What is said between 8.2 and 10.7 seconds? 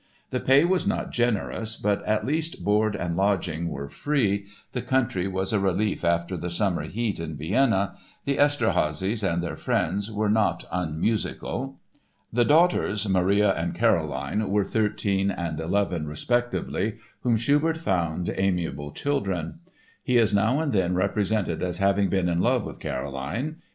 the Esterházys and their friends were not